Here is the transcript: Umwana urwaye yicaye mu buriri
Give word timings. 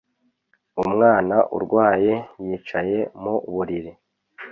Umwana 0.83 1.35
urwaye 1.55 2.13
yicaye 2.45 2.99
mu 3.21 3.33
buriri 3.53 3.91